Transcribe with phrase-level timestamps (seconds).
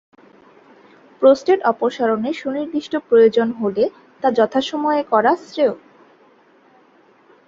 [1.21, 3.83] Prostate অপসারণের সুনির্দিষ্ট প্রয়োজন হলে
[4.23, 5.75] তা যথাসময়ে করা শ্রেয়।